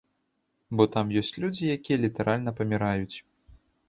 [0.77, 3.17] Бо там ёсць людзі, якія літаральна паміраюць!